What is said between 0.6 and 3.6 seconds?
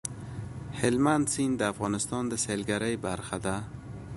هلمند سیند د افغانستان د سیلګرۍ برخه ده.